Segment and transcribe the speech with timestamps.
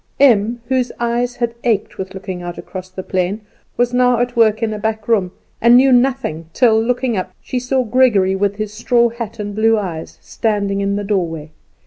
[0.19, 3.41] Em, whose eyes had ached with looking out across the plain,
[3.77, 5.31] was now at work in a back room,
[5.61, 9.77] and knew nothing till, looking up, she saw Gregory, with his straw hat and blue
[9.77, 11.51] eyes, standing in the doorway.